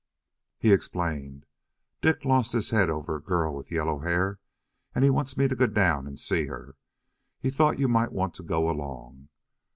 He 0.57 0.73
explained: 0.73 1.45
"Dick's 2.01 2.25
lost 2.25 2.53
his 2.53 2.71
head 2.71 2.89
over 2.89 3.17
a 3.17 3.21
girl 3.21 3.53
with 3.53 3.71
yellow 3.71 3.99
hair, 3.99 4.39
and 4.95 5.03
he 5.03 5.11
wants 5.11 5.37
me 5.37 5.47
to 5.47 5.55
go 5.55 5.67
down 5.67 6.07
and 6.07 6.19
see 6.19 6.47
her. 6.47 6.75
He 7.39 7.51
thought 7.51 7.77
you 7.77 7.87
might 7.87 8.11
want 8.11 8.33
to 8.33 8.41
go 8.43 8.67
along." 8.67 9.29